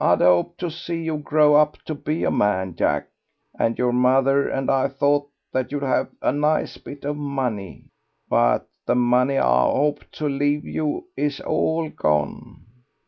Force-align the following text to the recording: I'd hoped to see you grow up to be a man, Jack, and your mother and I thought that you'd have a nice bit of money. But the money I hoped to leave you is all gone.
I'd 0.00 0.20
hoped 0.20 0.60
to 0.60 0.70
see 0.70 1.02
you 1.02 1.16
grow 1.18 1.56
up 1.56 1.78
to 1.86 1.94
be 1.96 2.22
a 2.22 2.30
man, 2.30 2.76
Jack, 2.76 3.08
and 3.58 3.76
your 3.76 3.90
mother 3.92 4.48
and 4.48 4.70
I 4.70 4.86
thought 4.86 5.28
that 5.52 5.72
you'd 5.72 5.82
have 5.82 6.10
a 6.22 6.30
nice 6.30 6.76
bit 6.76 7.04
of 7.04 7.16
money. 7.16 7.86
But 8.28 8.68
the 8.86 8.94
money 8.94 9.36
I 9.36 9.62
hoped 9.62 10.12
to 10.18 10.28
leave 10.28 10.64
you 10.64 11.08
is 11.16 11.40
all 11.40 11.88
gone. 11.88 12.66